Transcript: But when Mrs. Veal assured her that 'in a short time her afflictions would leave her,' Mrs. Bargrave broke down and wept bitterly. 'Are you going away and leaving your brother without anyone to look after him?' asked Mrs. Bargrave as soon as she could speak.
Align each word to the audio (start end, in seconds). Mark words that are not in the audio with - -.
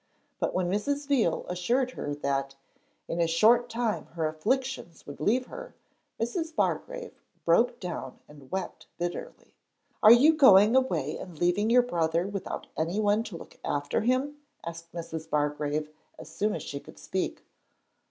But 0.39 0.55
when 0.55 0.67
Mrs. 0.67 1.05
Veal 1.07 1.45
assured 1.47 1.91
her 1.91 2.15
that 2.15 2.55
'in 3.07 3.21
a 3.21 3.27
short 3.27 3.69
time 3.69 4.07
her 4.15 4.25
afflictions 4.27 5.05
would 5.05 5.19
leave 5.19 5.45
her,' 5.45 5.75
Mrs. 6.19 6.55
Bargrave 6.55 7.21
broke 7.45 7.79
down 7.79 8.17
and 8.27 8.49
wept 8.51 8.87
bitterly. 8.97 9.53
'Are 10.01 10.11
you 10.11 10.33
going 10.33 10.75
away 10.75 11.19
and 11.19 11.37
leaving 11.37 11.69
your 11.69 11.83
brother 11.83 12.25
without 12.27 12.65
anyone 12.75 13.21
to 13.25 13.37
look 13.37 13.59
after 13.63 14.01
him?' 14.01 14.37
asked 14.65 14.91
Mrs. 14.91 15.29
Bargrave 15.29 15.87
as 16.17 16.29
soon 16.31 16.55
as 16.55 16.63
she 16.63 16.79
could 16.79 16.97
speak. 16.97 17.45